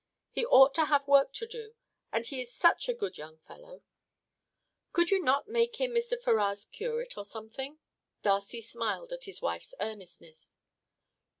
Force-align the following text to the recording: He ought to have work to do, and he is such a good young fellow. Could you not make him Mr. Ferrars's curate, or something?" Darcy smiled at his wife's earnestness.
He 0.31 0.47
ought 0.47 0.73
to 0.73 0.85
have 0.85 1.07
work 1.07 1.31
to 1.33 1.45
do, 1.45 1.75
and 2.11 2.25
he 2.25 2.41
is 2.41 2.51
such 2.51 2.89
a 2.89 2.93
good 2.95 3.19
young 3.19 3.37
fellow. 3.37 3.83
Could 4.93 5.11
you 5.11 5.19
not 5.21 5.47
make 5.47 5.75
him 5.75 5.91
Mr. 5.91 6.19
Ferrars's 6.19 6.65
curate, 6.65 7.19
or 7.19 7.23
something?" 7.23 7.77
Darcy 8.23 8.61
smiled 8.61 9.13
at 9.13 9.25
his 9.25 9.43
wife's 9.43 9.75
earnestness. 9.79 10.53